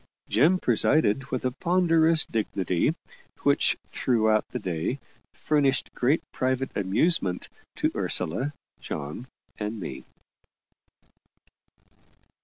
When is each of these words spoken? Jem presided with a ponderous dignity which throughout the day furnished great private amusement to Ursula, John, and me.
Jem 0.27 0.57
presided 0.57 1.25
with 1.25 1.45
a 1.45 1.51
ponderous 1.51 2.25
dignity 2.25 2.95
which 3.43 3.77
throughout 3.85 4.47
the 4.49 4.57
day 4.57 4.97
furnished 5.35 5.93
great 5.93 6.23
private 6.31 6.75
amusement 6.75 7.49
to 7.75 7.91
Ursula, 7.93 8.51
John, 8.79 9.27
and 9.59 9.79
me. 9.79 10.03